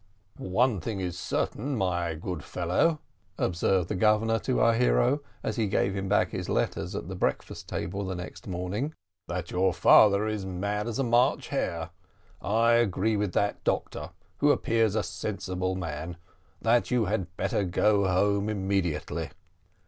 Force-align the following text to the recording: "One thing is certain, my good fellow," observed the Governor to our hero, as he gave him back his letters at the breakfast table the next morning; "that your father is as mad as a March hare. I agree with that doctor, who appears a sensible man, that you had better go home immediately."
"One 0.39 0.79
thing 0.81 0.99
is 0.99 1.15
certain, 1.15 1.75
my 1.77 2.15
good 2.15 2.43
fellow," 2.43 3.01
observed 3.37 3.87
the 3.87 3.93
Governor 3.93 4.39
to 4.39 4.59
our 4.59 4.73
hero, 4.73 5.21
as 5.43 5.57
he 5.57 5.67
gave 5.67 5.95
him 5.95 6.09
back 6.09 6.31
his 6.31 6.49
letters 6.49 6.95
at 6.95 7.07
the 7.07 7.13
breakfast 7.13 7.69
table 7.69 8.03
the 8.03 8.15
next 8.15 8.47
morning; 8.47 8.95
"that 9.27 9.51
your 9.51 9.75
father 9.75 10.25
is 10.27 10.41
as 10.41 10.47
mad 10.47 10.87
as 10.87 10.97
a 10.97 11.03
March 11.03 11.49
hare. 11.49 11.91
I 12.41 12.71
agree 12.71 13.15
with 13.15 13.33
that 13.33 13.63
doctor, 13.63 14.09
who 14.39 14.49
appears 14.49 14.95
a 14.95 15.03
sensible 15.03 15.75
man, 15.75 16.17
that 16.63 16.89
you 16.89 17.05
had 17.05 17.37
better 17.37 17.63
go 17.63 18.07
home 18.07 18.49
immediately." 18.49 19.29